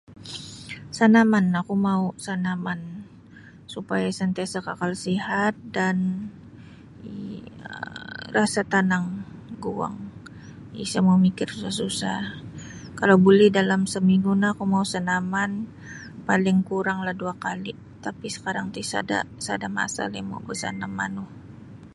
Sanaman 0.97 1.45
oku 1.61 1.73
mau' 1.85 2.13
sanaman 2.25 2.81
supaya 3.73 4.07
santiasa' 4.19 4.65
kakal 4.67 4.91
sihat 5.05 5.53
dan 5.77 5.97
um 7.07 7.41
rasa 8.37 8.61
tanang 8.73 9.05
guang 9.63 9.95
isa 10.85 10.99
mamikir 11.09 11.47
susah-susah 11.53 12.21
kalau 12.99 13.15
buli 13.25 13.47
dalam 13.59 13.81
saminggu 13.93 14.31
no 14.41 14.47
oku 14.53 14.63
mau 14.73 14.85
sanaman 14.93 15.51
paling 16.27 16.57
kuranglah 16.69 17.15
dua 17.21 17.33
kali' 17.45 17.81
tapi 18.05 18.27
sakarang 18.35 18.67
ti 18.75 18.81
sada' 18.91 19.23
sada' 19.45 19.71
masa 19.77 20.03
nio 20.11 20.23
mau 20.31 20.41
basanam 20.49 20.91
manu. 20.99 21.25